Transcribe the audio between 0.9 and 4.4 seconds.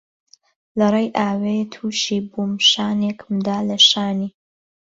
ڕێی ئاوێ تووشی بووم شانێکم دا لە شانی